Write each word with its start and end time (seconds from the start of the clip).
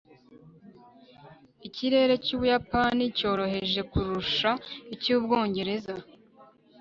ikirere 1.67 2.13
cy'ubuyapani 2.25 3.03
cyoroheje 3.17 3.79
kurusha 3.91 4.49
icy'ubwongereza 4.93 5.95